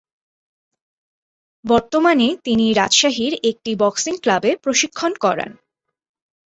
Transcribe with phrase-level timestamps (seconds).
[1.65, 5.51] বর্তমানে তিনি রাজশাহীর একটি বক্সিং ক্লাবে প্রশিক্ষণ করান।